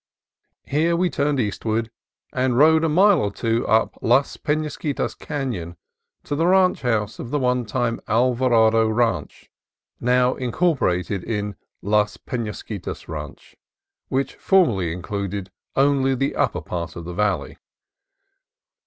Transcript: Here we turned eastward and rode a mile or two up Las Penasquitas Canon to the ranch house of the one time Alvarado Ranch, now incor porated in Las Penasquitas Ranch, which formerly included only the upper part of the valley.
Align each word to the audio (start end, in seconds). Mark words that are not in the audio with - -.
Here 0.65 0.95
we 0.95 1.11
turned 1.11 1.39
eastward 1.39 1.91
and 2.33 2.57
rode 2.57 2.83
a 2.83 2.89
mile 2.89 3.21
or 3.21 3.31
two 3.31 3.67
up 3.67 3.99
Las 4.01 4.35
Penasquitas 4.35 5.13
Canon 5.13 5.77
to 6.23 6.35
the 6.35 6.47
ranch 6.47 6.81
house 6.81 7.19
of 7.19 7.29
the 7.29 7.37
one 7.37 7.67
time 7.67 8.01
Alvarado 8.07 8.89
Ranch, 8.89 9.51
now 9.99 10.33
incor 10.33 10.75
porated 10.75 11.23
in 11.23 11.55
Las 11.83 12.17
Penasquitas 12.17 13.07
Ranch, 13.07 13.55
which 14.09 14.33
formerly 14.33 14.91
included 14.91 15.51
only 15.75 16.15
the 16.15 16.35
upper 16.35 16.61
part 16.61 16.95
of 16.95 17.05
the 17.05 17.13
valley. 17.13 17.57